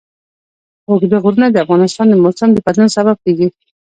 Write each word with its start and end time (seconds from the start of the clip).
اوږده 0.87 1.17
غرونه 1.23 1.47
د 1.51 1.57
افغانستان 1.65 2.05
د 2.09 2.15
موسم 2.23 2.49
د 2.53 2.57
بدلون 2.65 2.89
سبب 2.97 3.15
کېږي. 3.23 3.47